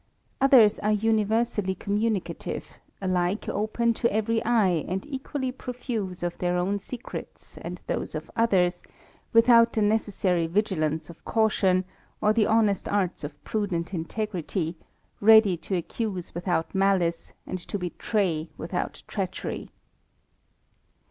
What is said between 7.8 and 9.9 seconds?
those of others, without the